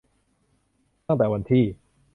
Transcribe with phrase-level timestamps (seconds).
[1.07, 1.65] ตั้งแต่วันที่